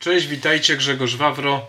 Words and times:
Cześć, 0.00 0.26
witajcie, 0.26 0.76
Grzegorz 0.76 1.16
Wawro, 1.16 1.66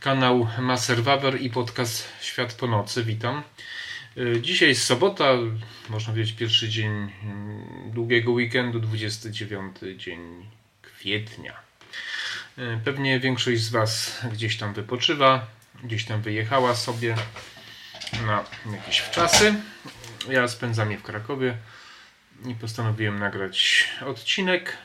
kanał 0.00 0.48
Maser 0.58 1.02
Wawer 1.02 1.40
i 1.40 1.50
podcast 1.50 2.08
Świat 2.20 2.54
po 2.54 2.66
nocy. 2.66 3.04
Witam. 3.04 3.42
Y, 4.16 4.40
Dzisiaj 4.42 4.68
jest 4.68 4.84
sobota, 4.84 5.32
można 5.88 6.12
powiedzieć 6.12 6.36
pierwszy 6.36 6.68
dzień 6.68 6.90
mm, 6.90 7.90
długiego 7.90 8.32
weekendu, 8.32 8.80
29 8.80 9.76
dzień 9.96 10.46
kwietnia. 10.82 11.56
Y, 12.58 12.80
Pewnie 12.84 13.20
większość 13.20 13.60
z 13.60 13.70
Was 13.70 14.20
gdzieś 14.32 14.56
tam 14.56 14.74
wypoczywa, 14.74 15.46
gdzieś 15.84 16.04
tam 16.04 16.22
wyjechała 16.22 16.74
sobie 16.74 17.14
na 18.26 18.44
jakieś 18.72 18.98
wczasy. 18.98 19.54
Ja 20.30 20.48
spędzam 20.48 20.90
je 20.90 20.98
w 20.98 21.02
Krakowie 21.02 21.56
i 22.46 22.54
postanowiłem 22.54 23.18
nagrać 23.18 23.88
odcinek. 24.06 24.76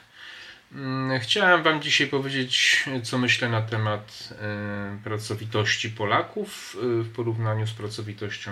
Mm, 0.75 1.19
Chciałem 1.19 1.63
Wam 1.63 1.81
dzisiaj 1.81 2.07
powiedzieć, 2.07 2.83
co 3.03 3.17
myślę 3.17 3.49
na 3.49 3.61
temat 3.61 4.33
e, 4.41 4.97
pracowitości 5.03 5.89
Polaków 5.89 6.77
e, 6.77 7.03
w 7.03 7.13
porównaniu 7.13 7.67
z 7.67 7.73
pracowitością 7.73 8.51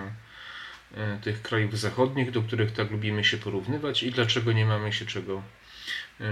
e, 0.97 1.19
tych 1.23 1.41
krajów 1.41 1.79
zachodnich, 1.79 2.31
do 2.31 2.41
których 2.41 2.71
tak 2.71 2.91
lubimy 2.91 3.23
się 3.23 3.37
porównywać 3.37 4.03
i 4.03 4.11
dlaczego 4.11 4.51
nie 4.51 4.65
mamy 4.65 4.93
się 4.93 5.05
czego, 5.05 5.41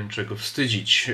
czego 0.10 0.36
wstydzić. 0.36 1.12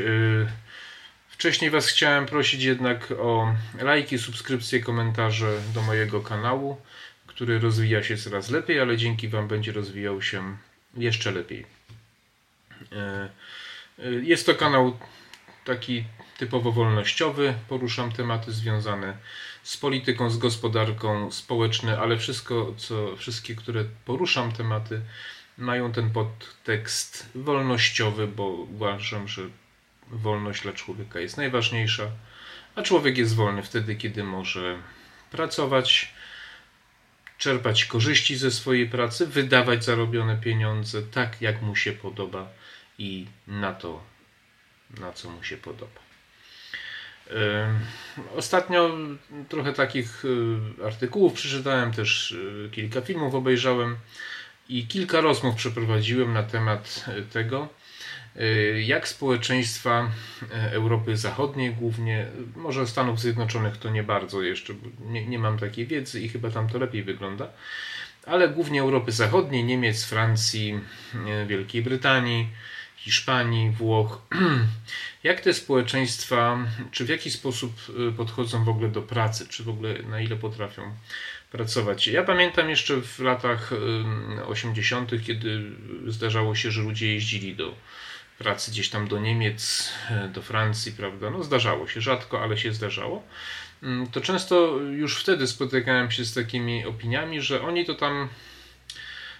Wcześniej 1.27 1.71
Was 1.71 1.87
chciałem 1.87 2.25
prosić 2.25 2.63
jednak 2.63 3.11
o 3.11 3.55
lajki, 3.81 4.19
subskrypcje, 4.19 4.79
komentarze 4.79 5.61
do 5.73 5.81
mojego 5.81 6.21
kanału, 6.21 6.81
który 7.27 7.59
rozwija 7.59 8.03
się 8.03 8.17
coraz 8.17 8.49
lepiej, 8.49 8.79
ale 8.79 8.97
dzięki 8.97 9.27
Wam 9.27 9.47
będzie 9.47 9.71
rozwijał 9.71 10.21
się 10.21 10.57
jeszcze 10.97 11.31
lepiej. 11.31 11.65
E, 13.99 14.09
jest 14.11 14.45
to 14.45 14.55
kanał 14.55 14.97
taki 15.65 16.03
typowo 16.37 16.71
wolnościowy. 16.71 17.53
Poruszam 17.69 18.11
tematy 18.11 18.51
związane 18.51 19.17
z 19.63 19.77
polityką, 19.77 20.29
z 20.29 20.37
gospodarką, 20.37 21.31
społeczne, 21.31 21.99
ale 21.99 22.17
wszystko, 22.17 22.73
co, 22.77 23.15
wszystkie, 23.15 23.55
które 23.55 23.85
poruszam 24.05 24.51
tematy, 24.51 25.01
mają 25.57 25.91
ten 25.91 26.09
podtekst 26.11 27.29
wolnościowy, 27.35 28.27
bo 28.27 28.47
uważam, 28.47 29.27
że 29.27 29.41
wolność 30.07 30.61
dla 30.61 30.73
człowieka 30.73 31.19
jest 31.19 31.37
najważniejsza, 31.37 32.03
a 32.75 32.81
człowiek 32.81 33.17
jest 33.17 33.35
wolny 33.35 33.63
wtedy, 33.63 33.95
kiedy 33.95 34.23
może 34.23 34.77
pracować, 35.31 36.13
czerpać 37.37 37.85
korzyści 37.85 38.35
ze 38.35 38.51
swojej 38.51 38.89
pracy, 38.89 39.27
wydawać 39.27 39.83
zarobione 39.83 40.37
pieniądze 40.37 41.01
tak, 41.01 41.41
jak 41.41 41.61
mu 41.61 41.75
się 41.75 41.91
podoba 41.91 42.49
i 42.97 43.25
na 43.47 43.73
to, 43.73 44.03
na 44.99 45.11
co 45.11 45.29
mu 45.29 45.43
się 45.43 45.57
podoba. 45.57 46.05
Ostatnio 48.35 48.97
trochę 49.49 49.73
takich 49.73 50.25
y, 50.25 50.85
artykułów 50.85 51.33
przeczytałem, 51.33 51.91
też 51.91 52.31
y, 52.31 52.69
kilka 52.71 53.01
filmów 53.01 53.35
obejrzałem 53.35 53.95
i 54.69 54.87
kilka 54.87 55.21
rozmów 55.21 55.55
przeprowadziłem 55.55 56.33
na 56.33 56.43
temat 56.43 57.05
y, 57.17 57.21
tego, 57.21 57.67
jak 58.83 59.07
społeczeństwa 59.07 60.11
Europy 60.71 61.17
Zachodniej, 61.17 61.73
głównie, 61.73 62.27
może 62.55 62.87
Stanów 62.87 63.19
Zjednoczonych 63.19 63.77
to 63.77 63.89
nie 63.89 64.03
bardzo 64.03 64.41
jeszcze, 64.41 64.73
nie, 65.05 65.25
nie 65.25 65.39
mam 65.39 65.59
takiej 65.59 65.87
wiedzy 65.87 66.21
i 66.21 66.29
chyba 66.29 66.49
tam 66.49 66.69
to 66.69 66.77
lepiej 66.77 67.03
wygląda, 67.03 67.47
ale 68.25 68.49
głównie 68.49 68.81
Europy 68.81 69.11
Zachodniej, 69.11 69.63
Niemiec, 69.63 70.05
Francji, 70.05 70.79
Wielkiej 71.47 71.81
Brytanii, 71.81 72.47
Hiszpanii, 73.05 73.71
Włoch. 73.71 74.21
Jak 75.23 75.41
te 75.41 75.53
społeczeństwa, 75.53 76.57
czy 76.91 77.05
w 77.05 77.09
jaki 77.09 77.31
sposób 77.31 77.73
y, 78.09 78.11
podchodzą 78.11 78.63
w 78.63 78.69
ogóle 78.69 78.89
do 78.89 79.01
pracy, 79.01 79.47
czy 79.49 79.63
w 79.63 79.69
ogóle 79.69 79.93
na 80.03 80.21
ile 80.21 80.35
potrafią 80.35 80.93
pracować? 81.51 82.07
Ja 82.07 82.23
pamiętam 82.23 82.69
jeszcze 82.69 83.01
w 83.01 83.19
latach 83.19 83.71
y, 83.71 84.45
80., 84.45 85.11
kiedy 85.25 85.71
zdarzało 86.07 86.55
się, 86.55 86.71
że 86.71 86.81
ludzie 86.81 87.13
jeździli 87.13 87.55
do 87.55 87.75
pracy 88.37 88.71
gdzieś 88.71 88.89
tam 88.89 89.07
do 89.07 89.19
Niemiec, 89.19 89.91
y, 90.25 90.29
do 90.29 90.41
Francji, 90.41 90.91
prawda? 90.91 91.29
No 91.29 91.43
zdarzało 91.43 91.87
się, 91.87 92.01
rzadko, 92.01 92.43
ale 92.43 92.57
się 92.57 92.73
zdarzało. 92.73 93.23
To 94.11 94.21
często 94.21 94.77
już 94.77 95.17
wtedy 95.17 95.47
spotykałem 95.47 96.11
się 96.11 96.25
z 96.25 96.33
takimi 96.33 96.85
opiniami, 96.85 97.41
że 97.41 97.61
oni 97.61 97.85
to 97.85 97.95
tam 97.95 98.29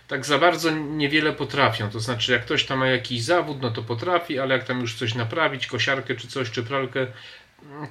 tak 0.07 0.25
za 0.25 0.37
bardzo 0.37 0.71
niewiele 0.71 1.33
potrafią. 1.33 1.89
To 1.89 1.99
znaczy, 1.99 2.31
jak 2.31 2.45
ktoś 2.45 2.65
tam 2.65 2.79
ma 2.79 2.87
jakiś 2.87 3.23
zawód, 3.23 3.61
no 3.61 3.71
to 3.71 3.83
potrafi, 3.83 4.39
ale 4.39 4.55
jak 4.55 4.63
tam 4.63 4.81
już 4.81 4.95
coś 4.95 5.15
naprawić, 5.15 5.67
kosiarkę 5.67 6.15
czy 6.15 6.27
coś, 6.27 6.51
czy 6.51 6.63
pralkę, 6.63 7.07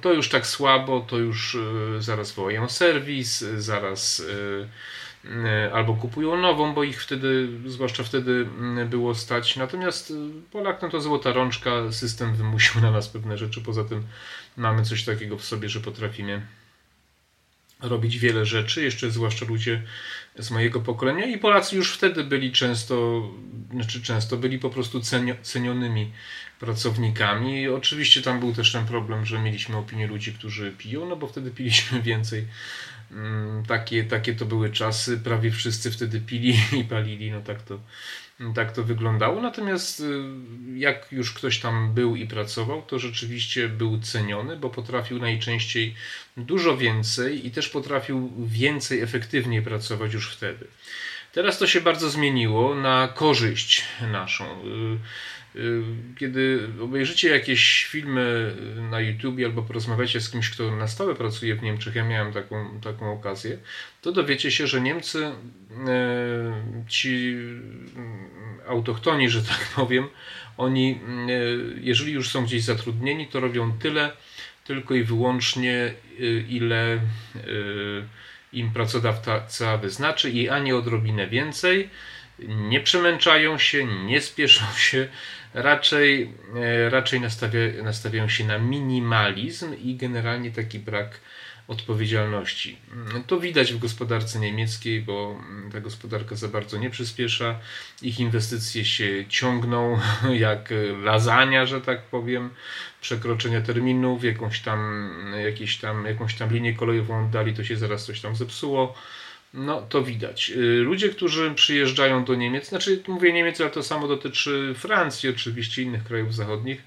to 0.01 0.13
już 0.13 0.29
tak 0.29 0.47
słabo, 0.47 0.99
to 0.99 1.17
już 1.17 1.55
y, 1.55 2.01
zaraz 2.01 2.31
wołają 2.31 2.69
serwis, 2.69 3.41
y, 3.41 3.61
zaraz 3.61 4.19
y, 4.19 4.67
albo 5.73 5.93
kupują 5.93 6.37
nową, 6.37 6.73
bo 6.73 6.83
ich 6.83 7.03
wtedy, 7.03 7.47
zwłaszcza 7.65 8.03
wtedy 8.03 8.47
y, 8.81 8.85
było 8.85 9.15
stać. 9.15 9.55
Natomiast 9.55 10.13
Polak 10.51 10.81
no 10.81 10.89
to 10.89 11.01
złota 11.01 11.33
rączka, 11.33 11.71
system 11.91 12.35
wymusił 12.35 12.81
na 12.81 12.91
nas 12.91 13.09
pewne 13.09 13.37
rzeczy. 13.37 13.61
Poza 13.61 13.83
tym 13.83 14.03
mamy 14.57 14.83
coś 14.83 15.03
takiego 15.03 15.37
w 15.37 15.45
sobie, 15.45 15.69
że 15.69 15.79
potrafimy 15.79 16.41
robić 17.81 18.19
wiele 18.19 18.45
rzeczy, 18.45 18.83
jeszcze 18.83 19.11
zwłaszcza 19.11 19.45
ludzie 19.45 19.83
z 20.39 20.51
mojego 20.51 20.81
pokolenia 20.81 21.25
i 21.25 21.37
Polacy 21.37 21.75
już 21.75 21.93
wtedy 21.93 22.23
byli 22.23 22.51
często, 22.51 23.23
znaczy 23.71 24.01
często 24.01 24.37
byli 24.37 24.59
po 24.59 24.69
prostu 24.69 25.01
cenio, 25.01 25.35
cenionymi 25.41 26.11
pracownikami. 26.59 27.61
I 27.61 27.69
oczywiście 27.69 28.21
tam 28.21 28.39
był 28.39 28.53
też 28.53 28.71
ten 28.71 28.85
problem, 28.85 29.25
że 29.25 29.39
mieliśmy 29.39 29.77
opinię 29.77 30.07
ludzi, 30.07 30.33
którzy 30.33 30.71
piją, 30.77 31.09
no 31.09 31.15
bo 31.15 31.27
wtedy 31.27 31.51
piliśmy 31.51 32.01
więcej. 32.11 32.47
Mm, 33.11 33.65
Takie, 33.65 34.03
takie 34.03 34.35
to 34.35 34.45
były 34.45 34.69
czasy, 34.69 35.17
prawie 35.17 35.51
wszyscy 35.51 35.91
wtedy 35.91 36.21
pili 36.21 36.55
i 36.79 36.83
palili, 36.83 37.31
no 37.31 37.41
tak 37.41 37.61
to, 37.61 37.79
tak 38.55 38.71
to 38.71 38.83
wyglądało. 38.83 39.41
Natomiast 39.41 39.99
y, 39.99 40.23
jak 40.75 41.11
już 41.11 41.33
ktoś 41.33 41.59
tam 41.59 41.93
był 41.93 42.15
i 42.15 42.27
pracował, 42.27 42.81
to 42.81 42.99
rzeczywiście 42.99 43.69
był 43.69 43.99
ceniony, 43.99 44.57
bo 44.57 44.69
potrafił 44.69 45.19
najczęściej 45.19 45.95
dużo 46.37 46.77
więcej 46.77 47.47
i 47.47 47.51
też 47.51 47.69
potrafił 47.69 48.31
więcej, 48.37 49.01
efektywniej 49.01 49.61
pracować 49.61 50.13
już 50.13 50.31
wtedy. 50.31 50.67
Teraz 51.31 51.57
to 51.57 51.67
się 51.67 51.81
bardzo 51.81 52.09
zmieniło 52.09 52.75
na 52.75 53.07
korzyść 53.07 53.85
naszą. 54.11 54.45
Y, 55.55 55.59
y, 55.59 55.83
Kiedy 56.17 56.67
obejrzycie 56.81 57.29
jakieś 57.29 57.85
filmy 57.85 58.55
na 58.91 58.99
YouTube 58.99 59.39
albo 59.45 59.61
porozmawiacie 59.61 60.21
z 60.21 60.29
kimś, 60.29 60.49
kto 60.49 60.75
na 60.75 60.87
stałe 60.87 61.15
pracuje 61.15 61.55
w 61.55 61.63
Niemczech, 61.63 61.95
ja 61.95 62.03
miałem 62.03 62.33
taką, 62.33 62.79
taką 62.79 63.13
okazję, 63.13 63.57
to 64.01 64.11
dowiecie 64.11 64.51
się, 64.51 64.67
że 64.67 64.81
Niemcy, 64.81 65.25
e, 65.25 65.33
ci 66.87 67.35
mm, 67.95 68.29
autochtoni, 68.67 69.29
że 69.29 69.41
tak 69.43 69.69
powiem, 69.75 70.07
oni, 70.57 70.99
e, 71.29 71.31
jeżeli 71.81 72.11
już 72.11 72.29
są 72.29 72.43
gdzieś 72.43 72.63
zatrudnieni, 72.63 73.27
to 73.27 73.39
robią 73.39 73.77
tyle, 73.79 74.11
tylko 74.65 74.95
i 74.95 75.03
wyłącznie, 75.03 75.93
y, 76.19 76.45
ile 76.49 76.95
y, 76.95 76.99
im 78.53 78.71
pracodawca 78.71 79.77
wyznaczy 79.77 80.31
i 80.31 80.49
ani 80.49 80.73
odrobinę 80.73 81.27
więcej. 81.27 81.89
Nie 82.47 82.79
przemęczają 82.79 83.57
się, 83.57 83.85
nie 83.85 84.21
spieszą 84.21 84.65
się, 84.77 85.07
raczej, 85.55 86.33
e, 86.55 86.89
raczej 86.89 87.21
nastawia, 87.21 87.83
nastawiają 87.83 88.29
się 88.29 88.43
na 88.43 88.57
minimalizm 88.57 89.75
i 89.83 89.95
generalnie 89.95 90.51
taki 90.51 90.79
brak 90.79 91.19
odpowiedzialności. 91.67 92.77
To 93.27 93.39
widać 93.39 93.73
w 93.73 93.79
gospodarce 93.79 94.39
niemieckiej, 94.39 95.01
bo 95.01 95.41
ta 95.71 95.81
gospodarka 95.81 96.35
za 96.35 96.47
bardzo 96.47 96.77
nie 96.77 96.89
przyspiesza. 96.89 97.59
Ich 98.01 98.19
inwestycje 98.19 98.85
się 98.85 99.25
ciągną 99.29 99.99
jak 100.47 100.73
lasagna, 101.03 101.65
że 101.65 101.81
tak 101.81 102.03
powiem. 102.03 102.49
Przekroczenia 103.01 103.61
terminów, 103.61 104.23
jakąś 104.23 104.61
tam, 104.61 105.11
jakieś 105.43 105.77
tam, 105.77 106.05
jakąś 106.05 106.35
tam 106.35 106.53
linię 106.53 106.73
kolejową 106.73 107.29
dali, 107.29 107.53
to 107.53 107.63
się 107.63 107.77
zaraz 107.77 108.05
coś 108.05 108.21
tam 108.21 108.35
zepsuło. 108.35 108.95
No, 109.55 109.81
to 109.81 110.03
widać. 110.03 110.49
Y, 110.49 110.55
Ludzie, 110.83 111.09
którzy 111.09 111.53
przyjeżdżają 111.55 112.25
do 112.25 112.35
Niemiec, 112.35 112.69
znaczy 112.69 113.03
mówię 113.07 113.33
Niemiec, 113.33 113.61
ale 113.61 113.69
to 113.69 113.83
samo 113.83 114.07
dotyczy 114.07 114.75
Francji, 114.77 115.29
oczywiście 115.29 115.81
innych 115.81 116.03
krajów 116.03 116.35
zachodnich, 116.35 116.83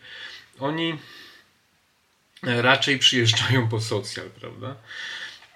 oni 0.59 0.99
raczej 2.43 2.99
przyjeżdżają 2.99 3.69
po 3.69 3.81
socjal, 3.81 4.31
prawda? 4.41 4.77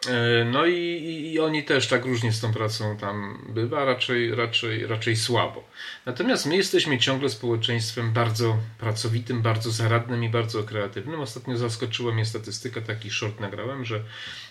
E, 0.08 0.44
No 0.44 0.66
i, 0.66 1.32
i, 1.32 1.40
oni 1.40 1.64
też 1.64 1.88
tak 1.88 2.04
różnie 2.04 2.32
z 2.32 2.40
tą 2.40 2.52
pracą 2.52 2.96
tam 2.96 3.44
bywa, 3.48 3.84
raczej, 3.84 4.34
raczej, 4.34 4.86
raczej 4.86 5.16
słabo. 5.16 5.64
Natomiast 6.06 6.46
my 6.46 6.56
jesteśmy 6.56 6.98
ciągle 6.98 7.28
społeczeństwem 7.28 8.12
bardzo 8.12 8.56
pracowitym, 8.78 9.42
bardzo 9.42 9.70
zaradnym 9.70 10.24
i 10.24 10.28
bardzo 10.28 10.62
kreatywnym. 10.64 11.20
Ostatnio 11.20 11.56
zaskoczyła 11.56 12.14
mnie 12.14 12.24
statystyka, 12.24 12.80
taki 12.80 13.10
short 13.10 13.40
nagrałem, 13.40 13.84
że 13.84 14.04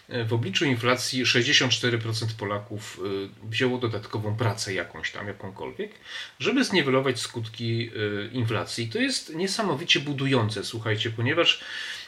e, 0.09 0.25
w 0.25 0.33
obliczu 0.33 0.65
inflacji 0.65 1.25
64% 1.25 2.25
Polaków 2.37 2.99
e, 3.05 3.47
wzięło 3.49 3.77
dodatkową 3.77 4.35
pracę 4.35 4.73
jakąś 4.73 5.11
tam, 5.11 5.27
jakąkolwiek, 5.27 5.91
żeby 6.39 6.63
zniwelować 6.63 7.19
skutki 7.19 7.91
inflacji. 8.31 8.89
To 8.89 8.99
jest 8.99 9.35
niesamowicie 9.35 9.99
budujące, 9.99 10.63
słuchajcie, 10.63 11.09
ponieważ 11.09 11.63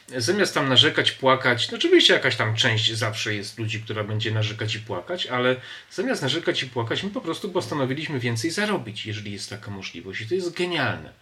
zamiast 0.08 0.54
tam 0.54 0.68
narzekać, 0.68 1.12
płakać, 1.12 1.70
no 1.70 1.76
oczywiście 1.76 2.14
jakaś 2.14 2.36
tam 2.36 2.56
część 2.56 2.92
zawsze 2.92 3.34
jest 3.34 3.58
ludzi, 3.58 3.82
która 3.82 4.04
będzie 4.04 4.30
narzekać 4.30 4.74
i 4.74 4.80
płakać, 4.80 5.26
ale 5.26 5.56
zamiast 5.90 6.22
narzekać 6.22 6.62
i 6.62 6.66
płakać, 6.66 7.02
my 7.02 7.10
po 7.10 7.20
prostu 7.20 7.50
postanowiliśmy 7.50 8.20
więcej 8.20 8.50
zarobić, 8.50 9.06
jeżeli 9.06 9.32
jest 9.32 9.50
taka 9.50 9.70
możliwość. 9.70 10.20
I 10.20 10.28
to 10.28 10.34
jest 10.34 10.58
genialne. 10.58 11.12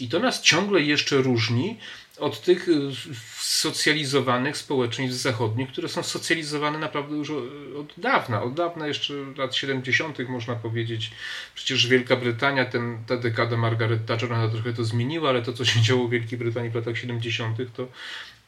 I 0.00 0.08
to 0.08 0.18
nas 0.18 0.42
ciągle 0.42 0.80
jeszcze 0.80 1.16
różni 1.16 1.78
od 2.18 2.40
tych 2.40 2.68
y, 2.68 2.90
socjalizowanych 3.38 4.56
społeczeństw 4.56 5.20
zachodnich, 5.20 5.68
które 5.68 5.88
są 5.88 6.02
socjalizowane 6.02 6.78
naprawdę 6.78 7.16
już 7.16 7.30
od 7.76 7.92
dawna, 7.96 8.42
od 8.42 8.54
dawna 8.54 8.86
jeszcze 8.86 9.14
lat 9.36 9.54
70. 9.54 10.28
można 10.28 10.54
powiedzieć. 10.54 11.10
Przecież 11.54 11.86
Wielka 11.86 12.16
Brytania, 12.16 12.64
ten, 12.64 12.98
ta 13.06 13.16
dekada 13.16 13.56
Margaret 13.56 14.06
Thatcher, 14.06 14.32
ona 14.32 14.48
trochę 14.48 14.72
to 14.72 14.84
zmieniła, 14.84 15.28
ale 15.28 15.42
to, 15.42 15.52
co 15.52 15.64
się 15.64 15.80
działo 15.80 16.08
w 16.08 16.10
Wielkiej 16.10 16.38
Brytanii 16.38 16.70
w 16.70 16.74
latach 16.74 16.98
70., 16.98 17.58
to, 17.76 17.88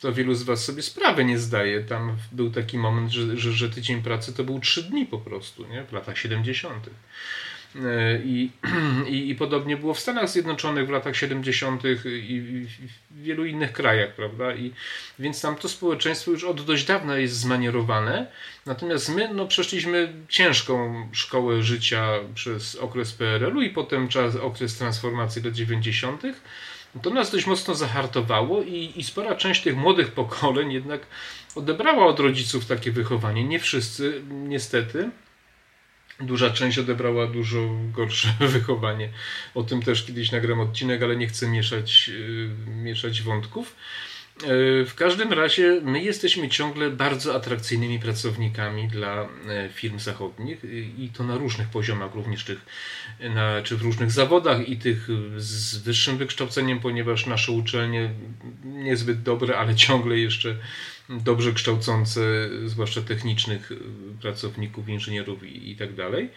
to 0.01 0.13
wielu 0.13 0.35
z 0.35 0.43
Was 0.43 0.65
sobie 0.65 0.83
sprawy 0.83 1.25
nie 1.25 1.39
zdaje. 1.39 1.81
Tam 1.81 2.17
był 2.33 2.51
taki 2.51 2.79
moment, 2.79 3.13
że, 3.13 3.37
że, 3.37 3.53
że 3.53 3.71
tydzień 3.71 4.03
pracy 4.03 4.33
to 4.33 4.45
był 4.45 4.61
trzy 4.61 4.83
dni 4.83 5.07
po 5.07 5.19
prostu, 5.19 5.67
nie? 5.67 5.85
w 5.85 5.93
latach 5.93 6.19
70. 6.19 6.91
I, 8.25 8.51
i, 9.15 9.31
I, 9.31 9.35
podobnie 9.35 9.77
było 9.77 9.95
w 9.95 10.01
Stanach 10.01 10.29
Zjednoczonych 10.29 10.87
w 10.87 10.91
latach 10.91 11.17
70. 11.17 11.83
i 11.85 12.41
w 13.11 13.23
wielu 13.23 13.45
innych 13.45 13.73
krajach, 13.73 14.15
prawda? 14.15 14.55
I, 14.55 14.73
więc 15.19 15.41
tam 15.41 15.57
to 15.57 15.69
społeczeństwo 15.69 16.31
już 16.31 16.45
od 16.45 16.65
dość 16.65 16.85
dawna 16.85 17.19
jest 17.19 17.35
zmanierowane. 17.35 18.27
Natomiast 18.67 19.15
my 19.15 19.35
no, 19.35 19.47
przeszliśmy 19.47 20.13
ciężką 20.29 21.09
szkołę 21.13 21.63
życia 21.63 22.09
przez 22.35 22.77
okres 22.77 23.13
PRL-u 23.13 23.63
i 23.63 23.71
potem 23.71 24.09
czas, 24.09 24.37
okres 24.37 24.79
transformacji 24.79 25.43
lat 25.43 25.55
90. 25.55 26.23
To 27.03 27.11
nas 27.11 27.31
dość 27.31 27.47
mocno 27.47 27.75
zahartowało 27.75 28.63
i, 28.63 28.93
i 28.97 29.05
spora 29.05 29.35
część 29.35 29.63
tych 29.63 29.77
młodych 29.77 30.13
pokoleń 30.13 30.73
jednak 30.73 31.07
odebrała 31.55 32.07
od 32.07 32.21
rodziców 32.21 32.67
takie 32.67 32.93
wychowanie. 32.93 33.45
Nie 33.45 33.59
wszyscy, 33.59 34.23
niestety 34.31 35.11
Duża 36.21 36.51
część 36.51 36.79
odebrała 36.79 37.27
dużo 37.27 37.59
gorsze 37.93 38.29
wychowanie. 38.55 39.09
O 39.55 39.63
tym 39.63 39.83
też 39.83 40.05
kiedyś 40.05 40.33
nagram 40.33 40.61
odcinek, 40.61 41.03
ale 41.03 41.17
nie 41.17 41.27
chcę 41.27 41.49
mieszać, 41.49 42.09
yy, 42.09 42.51
mieszać 42.75 43.23
wątków. 43.23 43.77
Yy, 44.43 44.87
w 44.87 44.95
każdym 44.95 45.33
razie 45.33 45.81
my 45.85 46.03
jesteśmy 46.03 46.49
ciągle 46.49 46.91
bardzo 46.91 47.35
atrakcyjnymi 47.35 47.99
pracownikami 47.99 48.89
dla 48.89 49.23
yy, 49.23 49.69
firm 49.73 49.99
zachodnich 49.99 50.65
i 50.99 51.11
to 51.15 51.25
na 51.25 51.37
różnych 51.37 51.69
poziomach, 51.69 52.15
również 52.15 52.45
tych, 52.45 52.59
na, 53.21 53.63
czy 53.63 53.77
w 53.77 53.83
różnych 53.83 54.11
zawodach 54.11 54.69
i 54.69 54.77
tych 54.77 55.09
z 55.37 55.77
wyższym 55.77 56.17
wykształceniem, 56.17 56.81
ponieważ 56.81 57.27
nasze 57.27 57.53
uczelnie 57.53 58.11
niezbyt 58.65 59.23
dobre, 59.23 59.59
ale 59.59 59.75
ciągle 59.75 60.19
jeszcze 60.19 60.57
dobrze 61.09 61.53
kształcące, 61.53 62.21
zwłaszcza 62.65 63.03
technicznych 63.03 63.73
y, 63.73 63.77
pracowników, 64.21 64.89
inżynierów 64.89 65.45
i, 65.45 65.71
i 65.71 65.77
tak 65.77 65.95
dalej, 65.95 66.31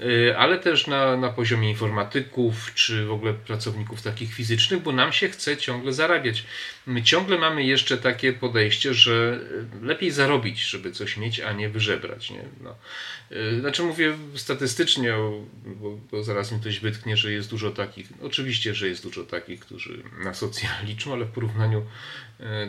y, 0.00 0.34
ale 0.38 0.58
też 0.58 0.86
na, 0.86 1.16
na 1.16 1.28
poziomie 1.28 1.70
informatyków, 1.70 2.74
czy 2.74 3.06
w 3.06 3.12
ogóle 3.12 3.34
pracowników 3.34 4.02
takich 4.02 4.34
fizycznych, 4.34 4.82
bo 4.82 4.92
nam 4.92 5.12
się 5.12 5.28
chce 5.28 5.56
ciągle 5.56 5.92
zarabiać. 5.92 6.44
My 6.86 7.02
ciągle 7.02 7.38
mamy 7.38 7.64
jeszcze 7.64 7.98
takie 7.98 8.32
podejście, 8.32 8.94
że 8.94 9.40
lepiej 9.82 10.10
zarobić, 10.10 10.60
żeby 10.60 10.92
coś 10.92 11.16
mieć, 11.16 11.40
a 11.40 11.52
nie 11.52 11.68
wyżebrać. 11.68 12.30
Nie? 12.30 12.44
No. 12.60 12.74
Y, 13.32 13.60
znaczy 13.60 13.82
mówię 13.82 14.16
statystycznie, 14.34 15.14
bo, 15.66 15.98
bo, 16.10 16.24
zaraz 16.24 16.52
mi 16.52 16.60
ktoś 16.60 16.80
wytknie, 16.80 17.16
że 17.16 17.32
jest 17.32 17.50
dużo 17.50 17.70
takich. 17.70 18.08
Oczywiście, 18.22 18.74
że 18.74 18.88
jest 18.88 19.02
dużo 19.02 19.24
takich, 19.24 19.60
którzy 19.60 20.02
na 20.24 20.34
socjal 20.34 20.72
liczą, 20.84 21.12
ale 21.12 21.24
w 21.24 21.30
porównaniu 21.30 21.78
y, 21.78 21.84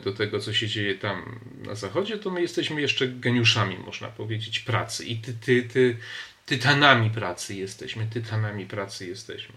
do 0.04 0.14
tego, 0.14 0.40
co 0.40 0.54
się 0.54 0.68
dzieje 0.68 0.96
tam 0.96 1.40
na 1.66 1.76
zachodzie, 1.76 2.18
to 2.18 2.30
my 2.30 2.42
jesteśmy 2.42 2.82
jeszcze 2.82 3.08
geniuszami, 3.08 3.78
można 3.78 4.08
powiedzieć, 4.08 4.60
pracy. 4.60 5.06
I 5.06 5.18
ty, 5.18 5.34
ty, 5.34 5.64
ty, 5.64 5.98
tytanami 6.46 7.10
pracy 7.10 7.56
jesteśmy, 7.56 8.08
tytanami 8.14 8.66
pracy 8.66 9.08
jesteśmy. 9.08 9.56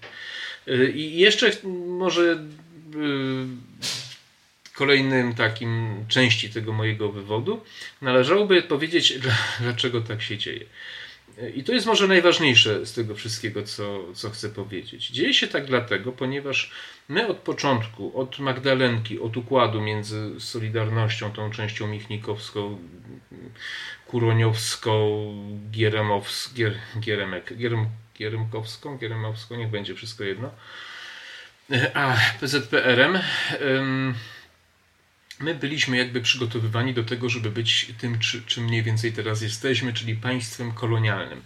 Y, 0.69 0.93
I 0.93 1.19
jeszcze 1.19 1.51
może 1.87 2.45
kolejnym 4.75 5.35
takim 5.35 6.05
części 6.09 6.51
tego 6.51 6.73
mojego 6.73 7.13
wywodu, 7.13 7.65
należałoby 8.03 8.63
powiedzieć, 8.63 9.19
dlaczego 9.61 10.01
tak 10.01 10.23
się 10.23 10.39
dzieje. 10.39 10.65
I 11.55 11.65
to 11.65 11.73
jest 11.73 11.87
może 11.87 12.09
najważniejsze 12.09 12.87
z 12.87 12.93
tego 12.93 13.15
wszystkiego, 13.15 13.63
co, 13.63 14.15
co 14.15 14.31
chcę 14.31 14.49
powiedzieć. 14.51 15.11
Dzieje 15.11 15.35
się 15.35 15.47
tak 15.47 15.67
dlatego, 15.67 16.13
ponieważ 16.13 16.71
my 17.09 17.27
od 17.29 17.37
początku, 17.37 18.21
od 18.21 18.39
Magdalenki, 18.39 19.21
od 19.21 19.37
układu 19.37 19.81
między 19.81 20.41
Solidarnością, 20.41 21.33
tą 21.33 21.51
częścią 21.51 21.87
michnikowską, 21.87 22.79
kuroniowską, 24.07 25.35
gieremowską, 25.71 26.55
gier, 26.55 26.75
gieremek, 27.01 27.57
gierem, 27.57 27.87
gieremkowską, 28.19 28.99
gieremowską, 28.99 29.57
niech 29.57 29.71
będzie 29.71 29.95
wszystko 29.95 30.25
jedno, 30.25 30.51
a 31.95 32.17
PZPR-em, 32.41 33.19
my 35.41 35.55
byliśmy 35.55 35.97
jakby 35.97 36.21
przygotowywani 36.21 36.95
do 36.95 37.05
tego, 37.05 37.29
żeby 37.29 37.51
być 37.51 37.93
tym, 37.99 38.19
czy, 38.19 38.43
czym 38.43 38.65
mniej 38.65 38.83
więcej 38.83 39.13
teraz 39.13 39.43
jesteśmy, 39.43 39.93
czyli 39.93 40.15
państwem 40.15 40.73
kolonialnym. 40.73 41.43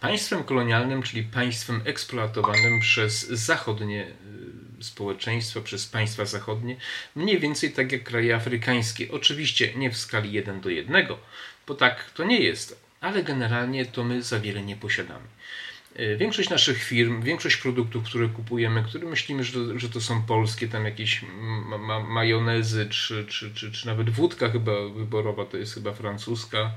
Państwem 0.00 0.44
kolonialnym, 0.44 1.02
czyli 1.02 1.22
państwem 1.22 1.82
eksploatowanym 1.84 2.80
przez 2.80 3.28
zachodnie 3.28 4.06
y, 4.80 4.84
społeczeństwa, 4.84 5.60
przez 5.60 5.86
państwa 5.86 6.24
zachodnie, 6.24 6.76
mniej 7.16 7.40
więcej 7.40 7.72
tak 7.72 7.92
jak 7.92 8.02
kraje 8.02 8.34
afrykańskie. 8.34 9.12
Oczywiście 9.12 9.74
nie 9.74 9.90
w 9.90 9.96
skali 9.96 10.32
1 10.32 10.60
do 10.60 10.70
1, 10.70 11.06
bo 11.66 11.74
tak 11.74 12.10
to 12.10 12.24
nie 12.24 12.40
jest, 12.40 12.80
ale 13.00 13.22
generalnie 13.22 13.86
to 13.86 14.04
my 14.04 14.22
za 14.22 14.40
wiele 14.40 14.62
nie 14.62 14.76
posiadamy. 14.76 15.26
E, 15.96 16.16
większość 16.16 16.50
naszych 16.50 16.82
firm, 16.82 17.22
większość 17.22 17.56
produktów, 17.56 18.04
które 18.04 18.28
kupujemy, 18.28 18.84
które 18.84 19.06
myślimy, 19.06 19.44
że 19.44 19.52
to, 19.52 19.78
że 19.78 19.88
to 19.88 20.00
są 20.00 20.22
polskie, 20.22 20.68
tam 20.68 20.84
jakieś 20.84 21.24
ma, 21.40 21.78
ma, 21.78 22.00
majonezy, 22.00 22.86
czy, 22.90 23.24
czy, 23.24 23.54
czy, 23.54 23.72
czy 23.72 23.86
nawet 23.86 24.10
wódka 24.10 24.48
chyba 24.48 24.72
wyborowa, 24.88 25.44
to 25.44 25.56
jest 25.56 25.74
chyba 25.74 25.92
francuska, 25.92 26.72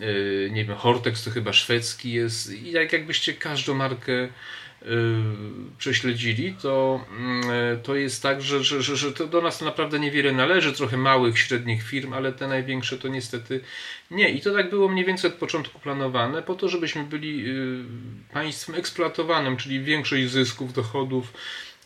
e, 0.00 0.50
nie 0.50 0.64
wiem, 0.64 0.76
Hortex 0.76 1.24
to 1.24 1.30
chyba 1.30 1.52
szwedzki 1.52 2.12
jest. 2.12 2.52
I 2.52 2.72
jak 2.72 2.92
jakbyście 2.92 3.34
każdą 3.34 3.74
markę 3.74 4.12
Y, 4.22 4.28
prześledzili, 5.78 6.54
to, 6.62 7.04
mm, 7.18 7.42
to 7.82 7.96
jest 7.96 8.22
tak, 8.22 8.42
że, 8.42 8.64
że, 8.64 8.82
że, 8.82 8.96
że 8.96 9.12
to 9.12 9.26
do 9.26 9.40
nas 9.40 9.60
naprawdę 9.60 10.00
niewiele 10.00 10.32
należy, 10.32 10.72
trochę 10.72 10.96
małych, 10.96 11.38
średnich 11.38 11.82
firm, 11.82 12.12
ale 12.12 12.32
te 12.32 12.48
największe 12.48 12.98
to 12.98 13.08
niestety 13.08 13.60
nie. 14.10 14.28
I 14.28 14.40
to 14.40 14.54
tak 14.54 14.70
było 14.70 14.88
mniej 14.88 15.04
więcej 15.04 15.30
od 15.30 15.36
początku 15.36 15.80
planowane, 15.80 16.42
po 16.42 16.54
to, 16.54 16.68
żebyśmy 16.68 17.04
byli 17.04 17.46
y, 17.48 17.84
państwem 18.32 18.74
eksploatowanym, 18.76 19.56
czyli 19.56 19.80
większość 19.80 20.30
zysków, 20.30 20.72
dochodów 20.72 21.32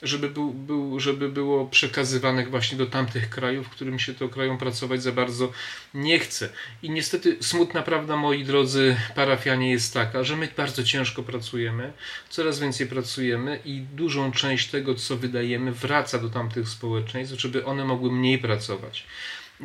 żeby, 0.02 0.30
był, 0.30 0.52
był, 0.52 1.00
żeby 1.00 1.28
było 1.28 1.66
przekazywanych 1.66 2.50
właśnie 2.50 2.78
do 2.78 2.86
tamtych 2.86 3.30
krajów, 3.30 3.66
w 3.66 3.70
którym 3.70 3.98
się 3.98 4.14
to 4.14 4.28
krajom 4.28 4.58
pracować 4.58 5.02
za 5.02 5.12
bardzo 5.12 5.52
nie 5.94 6.18
chce. 6.18 6.48
I 6.82 6.90
niestety 6.90 7.36
smutna 7.40 7.82
prawda, 7.82 8.16
moi 8.16 8.44
drodzy 8.44 8.96
parafianie, 9.14 9.70
jest 9.70 9.94
taka, 9.94 10.24
że 10.24 10.36
my 10.36 10.48
bardzo 10.56 10.84
ciężko 10.84 11.22
pracujemy, 11.22 11.92
coraz 12.28 12.60
więcej 12.60 12.86
pracujemy 12.86 13.60
i 13.64 13.80
dużą 13.80 14.32
część 14.32 14.70
tego, 14.70 14.94
co 14.94 15.16
wydajemy, 15.16 15.72
wraca 15.72 16.18
do 16.18 16.28
tamtych 16.28 16.68
społeczeństw, 16.68 17.40
żeby 17.40 17.64
one 17.64 17.84
mogły 17.84 18.12
mniej 18.12 18.38
pracować. 18.38 19.06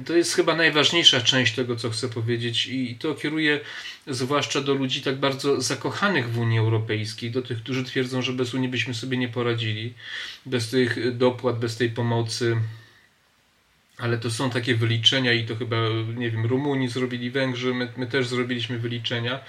To 0.06 0.16
jest 0.16 0.34
chyba 0.34 0.56
najważniejsza 0.56 1.22
część 1.22 1.56
tego, 1.56 1.76
co 1.76 1.90
chcę 1.90 2.10
powiedzieć, 2.10 2.68
i 2.68 2.96
to 2.96 3.16
kieruję 3.16 3.60
zwłaszcza 4.08 4.62
do 4.62 4.74
ludzi 4.74 5.02
tak 5.02 5.20
bardzo 5.20 5.62
zakochanych 5.62 6.30
w 6.30 6.40
Unii 6.40 6.60
Europejskiej, 6.60 7.32
do 7.32 7.42
tych, 7.42 7.58
którzy 7.64 7.84
twierdzą, 7.84 8.22
że 8.22 8.34
bez 8.34 8.54
Unii 8.54 8.70
byśmy 8.70 8.94
sobie 8.94 9.18
nie 9.18 9.30
poradzili, 9.30 9.94
bez 10.46 10.70
tych 10.70 11.18
dopłat, 11.18 11.60
bez 11.60 11.78
tej 11.78 11.90
pomocy 11.90 12.58
ale 14.02 14.18
to 14.18 14.32
są 14.32 14.50
takie 14.50 14.76
wyliczenia 14.76 15.34
i 15.34 15.46
to 15.46 15.56
chyba, 15.56 15.76
nie 16.16 16.32
wiem, 16.32 16.46
Rumuni 16.46 16.90
zrobili, 16.90 17.32
Węgrzy, 17.32 17.74
my, 17.74 17.88
my 17.98 18.08
też 18.08 18.28
zrobiliśmy 18.28 18.80
wyliczenia, 18.80 19.40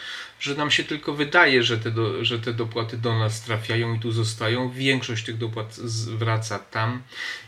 że 0.41 0.55
nam 0.55 0.71
się 0.71 0.85
tylko 0.85 1.15
wydaje, 1.15 1.63
że 1.63 1.79
te, 1.79 1.91
do, 1.91 2.25
że 2.25 2.39
te 2.39 2.53
dopłaty 2.53 2.97
do 2.97 3.19
nas 3.19 3.43
trafiają 3.43 3.95
i 3.95 4.01
tu 4.01 4.13
zostają. 4.13 4.71
Większość 4.71 5.25
tych 5.25 5.39
dopłat 5.39 5.77
wraca 6.19 6.59
tam 6.59 7.03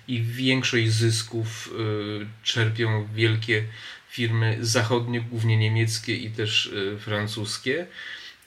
i 0.09 0.23
większość 0.23 0.91
zysków 0.91 1.75
y, 2.23 2.27
czerpią 2.43 3.09
wielkie 3.15 3.65
firmy 4.09 4.59
zachodnie, 4.61 5.21
głównie 5.21 5.57
niemieckie 5.57 6.17
i 6.17 6.31
też 6.31 6.67
y, 6.67 6.99
francuskie, 6.99 7.87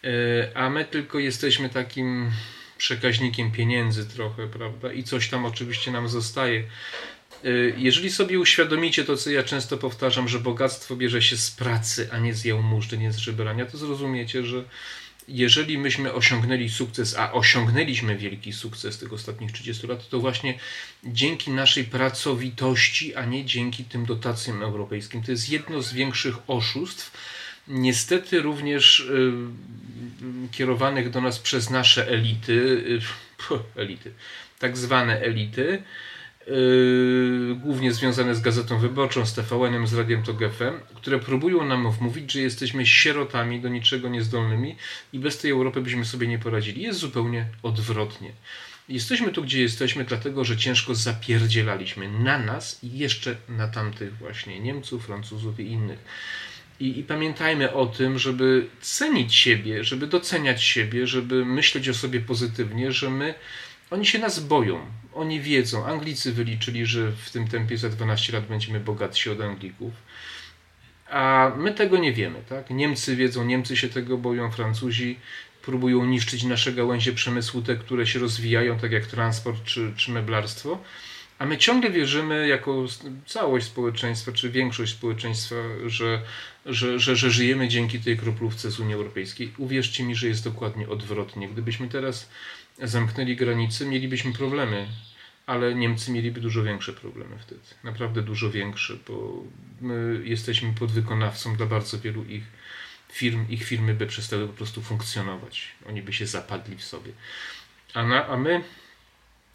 y, 0.05 0.09
a 0.55 0.69
my 0.69 0.85
tylko 0.85 1.19
jesteśmy 1.19 1.69
takim 1.69 2.31
przekaźnikiem 2.77 3.51
pieniędzy 3.51 4.05
trochę, 4.05 4.47
prawda? 4.47 4.93
I 4.93 5.03
coś 5.03 5.29
tam 5.29 5.45
oczywiście 5.45 5.91
nam 5.91 6.09
zostaje. 6.09 6.63
Y, 7.45 7.73
jeżeli 7.77 8.11
sobie 8.11 8.39
uświadomicie 8.39 9.03
to, 9.03 9.17
co 9.17 9.29
ja 9.29 9.43
często 9.43 9.77
powtarzam, 9.77 10.27
że 10.27 10.39
bogactwo 10.39 10.95
bierze 10.95 11.21
się 11.21 11.37
z 11.37 11.51
pracy, 11.51 12.09
a 12.11 12.17
nie 12.17 12.33
z 12.33 12.45
jałmużny, 12.45 12.97
nie 12.97 13.11
z 13.11 13.17
żebrania, 13.17 13.65
to 13.65 13.77
zrozumiecie, 13.77 14.43
że 14.43 14.63
jeżeli 15.27 15.77
myśmy 15.77 16.13
osiągnęli 16.13 16.69
sukces, 16.69 17.15
a 17.17 17.33
osiągnęliśmy 17.33 18.17
wielki 18.17 18.53
sukces 18.53 18.97
tych 18.97 19.13
ostatnich 19.13 19.51
30 19.51 19.87
lat, 19.87 20.09
to 20.09 20.19
właśnie 20.19 20.59
dzięki 21.03 21.51
naszej 21.51 21.83
pracowitości, 21.83 23.15
a 23.15 23.25
nie 23.25 23.45
dzięki 23.45 23.83
tym 23.83 24.05
dotacjom 24.05 24.63
europejskim. 24.63 25.23
To 25.23 25.31
jest 25.31 25.49
jedno 25.49 25.81
z 25.81 25.93
większych 25.93 26.35
oszustw, 26.47 27.17
niestety 27.67 28.41
również 28.41 28.99
y, 28.99 29.31
kierowanych 30.51 31.09
do 31.09 31.21
nas 31.21 31.39
przez 31.39 31.69
nasze 31.69 32.07
elity, 32.07 32.53
y, 32.53 33.01
elity, 33.81 34.11
tak 34.59 34.77
zwane 34.77 35.19
elity, 35.21 35.83
Yy, 36.47 37.55
głównie 37.55 37.93
związane 37.93 38.35
z 38.35 38.41
Gazetą 38.41 38.79
Wyborczą, 38.79 39.25
z 39.25 39.33
TVN-em, 39.33 39.87
z 39.87 39.93
Radiem 39.93 40.23
FM, 40.25 40.95
które 40.95 41.19
próbują 41.19 41.65
nam 41.65 41.91
wmówić, 41.91 42.31
że 42.31 42.41
jesteśmy 42.41 42.85
sierotami, 42.85 43.61
do 43.61 43.69
niczego 43.69 44.09
niezdolnymi 44.09 44.75
i 45.13 45.19
bez 45.19 45.37
tej 45.37 45.51
Europy 45.51 45.81
byśmy 45.81 46.05
sobie 46.05 46.27
nie 46.27 46.39
poradzili. 46.39 46.81
Jest 46.81 46.99
zupełnie 46.99 47.45
odwrotnie. 47.63 48.31
Jesteśmy 48.89 49.31
tu, 49.31 49.43
gdzie 49.43 49.61
jesteśmy, 49.61 50.03
dlatego, 50.03 50.45
że 50.45 50.57
ciężko 50.57 50.95
zapierdzielaliśmy 50.95 52.09
na 52.09 52.37
nas 52.37 52.83
i 52.83 52.97
jeszcze 52.97 53.35
na 53.49 53.67
tamtych 53.67 54.17
właśnie 54.17 54.59
Niemców, 54.59 55.05
Francuzów 55.05 55.59
i 55.59 55.63
innych. 55.63 55.99
I, 56.79 56.99
I, 56.99 57.03
pamiętajmy 57.03 57.73
o 57.73 57.85
tym, 57.85 58.19
żeby 58.19 58.67
cenić 58.81 59.35
siebie, 59.35 59.83
żeby 59.83 60.07
doceniać 60.07 60.63
siebie, 60.63 61.07
żeby 61.07 61.45
myśleć 61.45 61.89
o 61.89 61.93
sobie 61.93 62.19
pozytywnie, 62.19 62.91
że 62.91 63.09
my 63.09 63.33
oni 63.91 64.05
się 64.05 64.19
nas 64.19 64.39
boją. 64.39 64.79
Oni 65.13 65.41
wiedzą. 65.41 65.85
Anglicy 65.85 66.33
wyliczyli, 66.33 66.85
że 66.85 67.11
w 67.11 67.31
tym 67.31 67.47
tempie 67.47 67.77
za 67.77 67.89
12 67.89 68.33
lat 68.33 68.45
będziemy 68.45 68.79
bogatsi 68.79 69.29
od 69.29 69.41
Anglików. 69.41 69.93
A 71.09 71.51
my 71.57 71.73
tego 71.73 71.97
nie 71.97 72.13
wiemy. 72.13 72.41
Tak? 72.49 72.69
Niemcy 72.69 73.15
wiedzą, 73.15 73.45
Niemcy 73.45 73.77
się 73.77 73.89
tego 73.89 74.17
boją, 74.17 74.51
Francuzi 74.51 75.19
próbują 75.61 76.05
niszczyć 76.05 76.43
nasze 76.43 76.71
gałęzie 76.71 77.13
przemysłu, 77.13 77.61
te, 77.61 77.75
które 77.75 78.07
się 78.07 78.19
rozwijają, 78.19 78.79
tak 78.79 78.91
jak 78.91 79.05
transport 79.05 79.63
czy, 79.63 79.93
czy 79.97 80.11
meblarstwo. 80.11 80.79
A 81.39 81.45
my 81.45 81.57
ciągle 81.57 81.89
wierzymy, 81.89 82.47
jako 82.47 82.85
całość 83.25 83.65
społeczeństwa, 83.65 84.31
czy 84.31 84.49
większość 84.49 84.93
społeczeństwa, 84.93 85.55
że, 85.85 86.21
że, 86.65 86.99
że, 86.99 87.15
że 87.15 87.31
żyjemy 87.31 87.67
dzięki 87.67 87.99
tej 87.99 88.17
kroplówce 88.17 88.71
z 88.71 88.79
Unii 88.79 88.93
Europejskiej. 88.93 89.53
Uwierzcie 89.57 90.03
mi, 90.03 90.15
że 90.15 90.27
jest 90.27 90.43
dokładnie 90.43 90.89
odwrotnie. 90.89 91.49
Gdybyśmy 91.49 91.87
teraz 91.87 92.29
zamknęli 92.83 93.35
granice, 93.35 93.85
mielibyśmy 93.85 94.33
problemy, 94.33 94.87
ale 95.45 95.75
Niemcy 95.75 96.11
mieliby 96.11 96.41
dużo 96.41 96.63
większe 96.63 96.93
problemy 96.93 97.37
wtedy. 97.39 97.61
Naprawdę 97.83 98.21
dużo 98.21 98.51
większe, 98.51 98.97
bo 99.07 99.43
my 99.81 100.21
jesteśmy 100.23 100.73
podwykonawcą 100.73 101.55
dla 101.55 101.65
bardzo 101.65 101.99
wielu 101.99 102.23
ich 102.23 102.43
firm. 103.09 103.45
Ich 103.49 103.63
firmy 103.63 103.93
by 103.93 104.07
przestały 104.07 104.47
po 104.47 104.53
prostu 104.53 104.81
funkcjonować. 104.81 105.67
Oni 105.89 106.01
by 106.01 106.13
się 106.13 106.25
zapadli 106.25 106.77
w 106.77 106.83
sobie. 106.83 107.11
A, 107.93 108.03
na, 108.03 108.27
a 108.27 108.37
my 108.37 108.63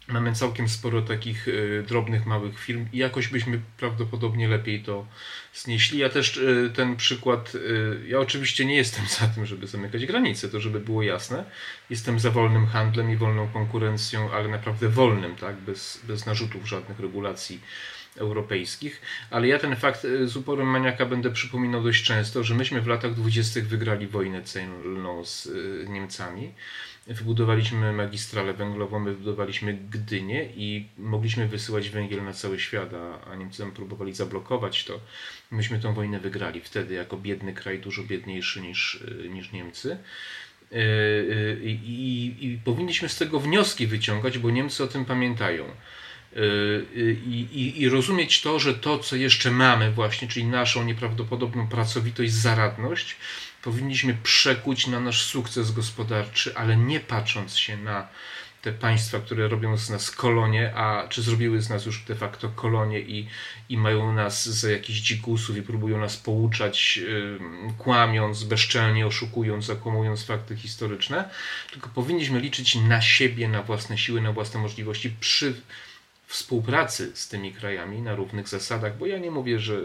Mamy 0.07 0.33
całkiem 0.33 0.69
sporo 0.69 1.01
takich 1.01 1.47
y, 1.47 1.83
drobnych, 1.87 2.25
małych 2.25 2.59
firm 2.59 2.85
i 2.93 2.97
jakoś 2.97 3.27
byśmy 3.27 3.61
prawdopodobnie 3.77 4.47
lepiej 4.47 4.83
to 4.83 5.07
znieśli. 5.53 5.99
Ja 5.99 6.09
też 6.09 6.37
y, 6.37 6.71
ten 6.75 6.95
przykład, 6.95 7.55
y, 7.55 8.07
ja 8.07 8.19
oczywiście 8.19 8.65
nie 8.65 8.75
jestem 8.75 9.05
za 9.19 9.27
tym, 9.27 9.45
żeby 9.45 9.67
zamykać 9.67 10.05
granice, 10.05 10.49
to 10.49 10.59
żeby 10.59 10.79
było 10.79 11.03
jasne. 11.03 11.45
Jestem 11.89 12.19
za 12.19 12.31
wolnym 12.31 12.67
handlem 12.67 13.11
i 13.11 13.17
wolną 13.17 13.47
konkurencją, 13.47 14.31
ale 14.31 14.47
naprawdę 14.47 14.89
wolnym, 14.89 15.35
tak, 15.35 15.55
bez, 15.55 16.01
bez 16.07 16.25
narzutów 16.25 16.67
żadnych 16.67 16.99
regulacji 16.99 17.59
europejskich, 18.17 19.01
ale 19.29 19.47
ja 19.47 19.59
ten 19.59 19.75
fakt 19.75 20.07
z 20.23 20.37
uporem 20.37 20.67
maniaka 20.67 21.05
będę 21.05 21.31
przypominał 21.31 21.83
dość 21.83 22.03
często, 22.03 22.43
że 22.43 22.55
myśmy 22.55 22.81
w 22.81 22.87
latach 22.87 23.13
dwudziestych 23.13 23.67
wygrali 23.67 24.07
wojnę 24.07 24.41
celną 24.43 25.25
z 25.25 25.49
Niemcami 25.89 26.51
wybudowaliśmy 27.07 27.93
magistralę 27.93 28.53
węglową, 28.53 29.03
wybudowaliśmy 29.03 29.73
Gdynię 29.73 30.49
i 30.55 30.87
mogliśmy 30.97 31.47
wysyłać 31.47 31.89
węgiel 31.89 32.23
na 32.23 32.33
cały 32.33 32.59
świat, 32.59 32.89
a, 33.31 33.35
Niemcy 33.35 33.65
próbowali 33.75 34.13
zablokować 34.13 34.85
to. 34.85 34.99
Myśmy 35.51 35.79
tę 35.79 35.93
wojnę 35.93 36.19
wygrali 36.19 36.61
wtedy 36.61 36.93
jako 36.93 37.17
biedny 37.17 37.53
kraj, 37.53 37.79
dużo 37.79 38.03
biedniejszy 38.03 38.61
niż, 38.61 39.03
niż 39.29 39.51
Niemcy. 39.51 39.97
E, 40.71 40.75
e, 40.75 40.79
I, 41.63 41.71
i, 41.71 42.45
I, 42.45 42.57
powinniśmy 42.57 43.09
z 43.09 43.17
tego 43.17 43.39
wnioski 43.39 43.87
wyciągać, 43.87 44.37
bo 44.37 44.49
Niemcy 44.49 44.83
o 44.83 44.87
tym 44.87 45.05
pamiętają. 45.05 45.65
I, 46.95 47.47
i, 47.53 47.81
I, 47.81 47.89
rozumieć 47.89 48.41
to, 48.41 48.59
że 48.59 48.73
to, 48.73 48.99
co 48.99 49.15
jeszcze 49.15 49.51
mamy, 49.51 49.91
właśnie, 49.91 50.27
czyli 50.27 50.45
naszą 50.45 50.83
nieprawdopodobną 50.83 51.67
pracowitość, 51.67 52.33
zaradność, 52.33 53.15
powinniśmy 53.61 54.17
przekuć 54.23 54.87
na 54.87 54.99
nasz 54.99 55.21
sukces 55.21 55.71
gospodarczy, 55.71 56.55
ale 56.55 56.77
nie 56.77 56.99
patrząc 56.99 57.57
się 57.57 57.77
na 57.77 58.07
te 58.63 58.71
państwa, 58.71 59.19
które 59.19 59.47
robią 59.47 59.77
z 59.77 59.89
nas 59.89 60.11
kolonie, 60.11 60.75
a 60.75 61.07
czy 61.07 61.21
zrobiły 61.21 61.61
z 61.61 61.69
nas 61.69 61.85
już 61.85 62.03
de 62.03 62.15
facto 62.15 62.49
kolonie 62.49 62.99
i, 62.99 63.27
i 63.69 63.77
mają 63.77 64.13
nas 64.13 64.45
za 64.45 64.71
jakichś 64.71 64.99
dzikusów 64.99 65.57
i 65.57 65.61
próbują 65.61 65.97
nas 65.97 66.17
pouczać, 66.17 66.97
yy, 66.97 67.39
kłamiąc, 67.77 68.43
bezczelnie 68.43 69.07
oszukując, 69.07 69.65
zakłamując 69.65 70.23
fakty 70.23 70.55
historyczne, 70.55 71.29
tylko 71.71 71.89
powinniśmy 71.89 72.39
liczyć 72.39 72.75
na 72.75 73.01
siebie, 73.01 73.47
na 73.47 73.63
własne 73.63 73.97
siły, 73.97 74.21
na 74.21 74.31
własne 74.31 74.59
możliwości 74.59 75.09
przy 75.19 75.53
współpracy 76.33 77.11
z 77.15 77.27
tymi 77.27 77.53
krajami 77.53 78.01
na 78.01 78.15
równych 78.15 78.47
zasadach, 78.47 78.97
bo 78.97 79.05
ja 79.05 79.17
nie 79.17 79.31
mówię, 79.31 79.59
że 79.59 79.81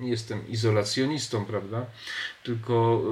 jestem 0.00 0.48
izolacjonistą, 0.48 1.44
prawda? 1.44 1.86
Tylko, 2.42 3.02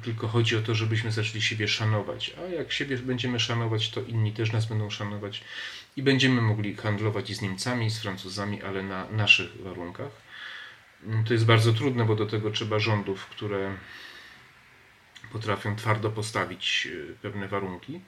y, 0.00 0.04
tylko 0.04 0.28
chodzi 0.28 0.56
o 0.56 0.62
to, 0.62 0.74
żebyśmy 0.74 1.12
zaczęli 1.12 1.42
siebie 1.42 1.68
szanować. 1.68 2.34
A 2.38 2.42
jak 2.42 2.72
siebie 2.72 2.98
będziemy 2.98 3.40
szanować, 3.40 3.90
to 3.90 4.02
inni 4.02 4.32
też 4.32 4.52
nas 4.52 4.66
będą 4.66 4.90
szanować 4.90 5.44
i 5.96 6.02
będziemy 6.02 6.40
mogli 6.40 6.76
handlować 6.76 7.30
i 7.30 7.34
z 7.34 7.42
Niemcami, 7.42 7.86
i 7.86 7.90
z 7.90 7.98
Francuzami, 7.98 8.62
ale 8.62 8.82
na 8.82 9.10
naszych 9.10 9.62
warunkach. 9.62 10.12
To 11.26 11.32
jest 11.32 11.44
bardzo 11.44 11.72
trudne, 11.72 12.04
bo 12.04 12.16
do 12.16 12.26
tego 12.26 12.50
trzeba 12.50 12.78
rządów, 12.78 13.26
które 13.26 13.76
potrafią 15.32 15.76
twardo 15.76 16.10
postawić 16.10 16.88
y, 16.90 17.16
pewne 17.22 17.48
warunki 17.48 18.00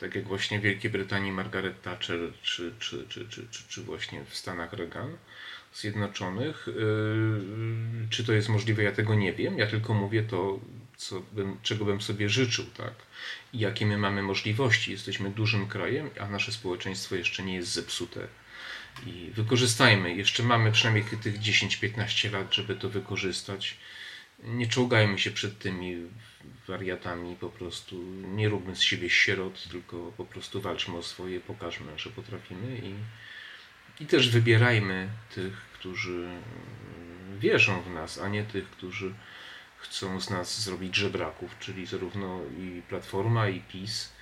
tak 0.00 0.14
jak 0.14 0.24
właśnie 0.24 0.58
w 0.58 0.62
Wielkiej 0.62 0.90
Brytanii 0.90 1.32
Margaret 1.32 1.82
Thatcher, 1.82 2.18
czy, 2.42 2.72
czy, 2.78 3.06
czy, 3.08 3.28
czy, 3.28 3.48
czy, 3.50 3.62
czy 3.68 3.82
właśnie 3.82 4.24
w 4.24 4.34
Stanach 4.36 4.72
Reagan. 4.72 5.16
Zjednoczonych. 5.74 6.66
Yy, 6.66 8.08
czy 8.10 8.24
to 8.24 8.32
jest 8.32 8.48
możliwe, 8.48 8.82
ja 8.82 8.92
tego 8.92 9.14
nie 9.14 9.32
wiem. 9.32 9.58
Ja 9.58 9.66
tylko 9.66 9.94
mówię 9.94 10.22
to, 10.22 10.60
co 10.96 11.20
bym, 11.20 11.56
czego 11.62 11.84
bym 11.84 12.00
sobie 12.00 12.28
życzył, 12.28 12.64
tak? 12.76 12.94
Jakie 13.54 13.86
my 13.86 13.98
mamy 13.98 14.22
możliwości. 14.22 14.90
Jesteśmy 14.90 15.30
dużym 15.30 15.68
krajem, 15.68 16.10
a 16.20 16.28
nasze 16.28 16.52
społeczeństwo 16.52 17.14
jeszcze 17.14 17.42
nie 17.42 17.54
jest 17.54 17.72
zepsute. 17.72 18.28
I 19.06 19.30
wykorzystajmy. 19.34 20.14
Jeszcze 20.14 20.42
mamy 20.42 20.72
przynajmniej 20.72 21.04
tych 21.04 21.40
10-15 21.40 22.32
lat, 22.32 22.54
żeby 22.54 22.76
to 22.76 22.88
wykorzystać. 22.88 23.76
Nie 24.44 24.66
czołgajmy 24.66 25.18
się 25.18 25.30
przed 25.30 25.58
tymi 25.58 25.96
wariatami, 26.68 27.36
po 27.36 27.48
prostu 27.48 28.02
nie 28.34 28.48
róbmy 28.48 28.76
z 28.76 28.82
siebie 28.82 29.10
sierot, 29.10 29.68
tylko 29.70 30.12
po 30.16 30.24
prostu 30.24 30.60
walczmy 30.60 30.96
o 30.96 31.02
swoje, 31.02 31.40
pokażmy, 31.40 31.98
że 31.98 32.10
potrafimy 32.10 32.78
i 32.78 32.94
i 34.00 34.06
też 34.06 34.30
wybierajmy 34.30 35.08
tych, 35.34 35.54
którzy 35.54 36.28
wierzą 37.38 37.82
w 37.82 37.90
nas, 37.90 38.18
a 38.18 38.28
nie 38.28 38.44
tych, 38.44 38.70
którzy 38.70 39.14
chcą 39.78 40.20
z 40.20 40.30
nas 40.30 40.60
zrobić 40.62 40.96
żebraków, 40.96 41.58
czyli 41.60 41.86
zarówno 41.86 42.40
i 42.58 42.82
Platforma, 42.88 43.48
i 43.48 43.60
PiS 43.60 44.12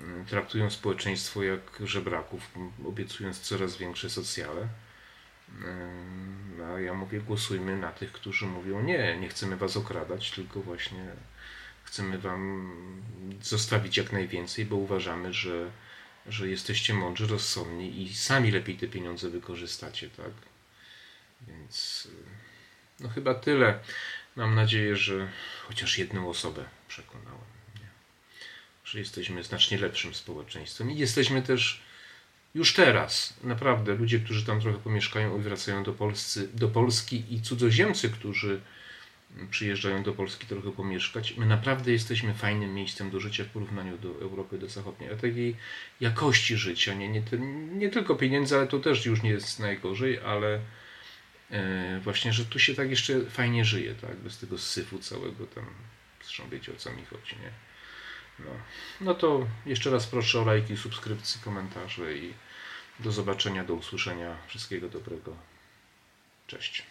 mm, 0.00 0.24
traktują 0.26 0.70
społeczeństwo 0.70 1.42
jak 1.42 1.60
żebraków, 1.84 2.50
obiecując 2.86 3.40
coraz 3.40 3.76
większe 3.76 4.10
socjale. 4.10 4.68
A 6.74 6.80
ja 6.80 6.94
mówię, 6.94 7.20
głosujmy 7.20 7.76
na 7.76 7.92
tych, 7.92 8.12
którzy 8.12 8.46
mówią: 8.46 8.82
Nie, 8.82 9.16
nie 9.16 9.28
chcemy 9.28 9.56
was 9.56 9.76
okradać, 9.76 10.30
tylko 10.30 10.60
właśnie 10.60 11.04
chcemy 11.84 12.18
wam 12.18 12.72
zostawić 13.42 13.96
jak 13.96 14.12
najwięcej, 14.12 14.64
bo 14.64 14.76
uważamy, 14.76 15.32
że 15.32 15.70
że 16.26 16.48
jesteście 16.48 16.94
mądrzy, 16.94 17.26
rozsądni 17.26 18.02
i 18.02 18.14
sami 18.14 18.50
lepiej 18.50 18.76
te 18.76 18.88
pieniądze 18.88 19.30
wykorzystacie, 19.30 20.10
tak? 20.10 20.32
Więc 21.48 22.08
no 23.00 23.08
chyba 23.08 23.34
tyle. 23.34 23.78
Mam 24.36 24.54
nadzieję, 24.54 24.96
że 24.96 25.28
chociaż 25.68 25.98
jedną 25.98 26.28
osobę 26.28 26.64
przekonałem, 26.88 27.40
nie? 27.74 27.88
że 28.84 28.98
jesteśmy 28.98 29.42
znacznie 29.42 29.78
lepszym 29.78 30.14
społeczeństwem 30.14 30.90
i 30.90 30.98
jesteśmy 30.98 31.42
też 31.42 31.82
już 32.54 32.74
teraz, 32.74 33.34
naprawdę, 33.44 33.94
ludzie, 33.94 34.20
którzy 34.20 34.46
tam 34.46 34.60
trochę 34.60 34.78
pomieszkają 34.78 35.38
i 35.38 35.42
wracają 35.42 35.82
do, 35.82 35.92
Polscy, 35.92 36.48
do 36.54 36.68
Polski 36.68 37.24
i 37.34 37.42
cudzoziemcy, 37.42 38.10
którzy 38.10 38.60
przyjeżdżają 39.50 40.02
do 40.02 40.12
Polski 40.12 40.46
trochę 40.46 40.70
pomieszkać. 40.72 41.36
My 41.36 41.46
naprawdę 41.46 41.92
jesteśmy 41.92 42.34
fajnym 42.34 42.74
miejscem 42.74 43.10
do 43.10 43.20
życia 43.20 43.44
w 43.44 43.48
porównaniu 43.48 43.98
do 43.98 44.08
Europy, 44.08 44.58
do 44.58 44.68
zachodniej, 44.68 45.12
a 45.12 45.16
takiej 45.16 45.56
jakości 46.00 46.56
życia, 46.56 46.94
nie, 46.94 47.08
nie, 47.08 47.22
nie 47.72 47.88
tylko 47.88 48.14
pieniędzy, 48.14 48.56
ale 48.56 48.66
to 48.66 48.78
też 48.78 49.06
już 49.06 49.22
nie 49.22 49.30
jest 49.30 49.58
najgorzej, 49.58 50.18
ale 50.18 50.60
e, 51.50 52.00
właśnie, 52.00 52.32
że 52.32 52.44
tu 52.44 52.58
się 52.58 52.74
tak 52.74 52.90
jeszcze 52.90 53.20
fajnie 53.20 53.64
żyje, 53.64 53.94
tak, 53.94 54.16
bez 54.16 54.38
tego 54.38 54.58
syfu 54.58 54.98
całego 54.98 55.46
tam, 55.46 55.64
zresztą 56.24 56.48
wiecie 56.50 56.72
o 56.72 56.76
co 56.76 56.92
mi 56.92 57.04
chodzi, 57.04 57.36
nie? 57.42 57.69
No. 58.44 58.50
no 59.00 59.14
to 59.14 59.46
jeszcze 59.66 59.90
raz 59.90 60.06
proszę 60.06 60.40
o 60.40 60.44
lajki, 60.44 60.76
subskrypcje, 60.76 61.40
komentarze 61.44 62.14
i 62.16 62.34
do 63.00 63.12
zobaczenia, 63.12 63.64
do 63.64 63.74
usłyszenia. 63.74 64.36
Wszystkiego 64.46 64.88
dobrego. 64.88 65.36
Cześć. 66.46 66.90